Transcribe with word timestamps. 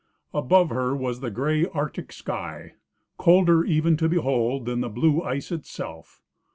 199 0.31 0.43
Above 0.43 0.69
her 0.87 0.95
was 0.95 1.19
the 1.19 1.29
gray 1.29 1.67
Arctic 1.75 2.11
sky, 2.11 2.73
colder 3.19 3.63
even 3.63 3.95
to 3.95 4.09
behold 4.09 4.65
than 4.65 4.81
the 4.81 4.89
blue 4.89 5.21
ice 5.21 5.51
itself. 5.51 6.23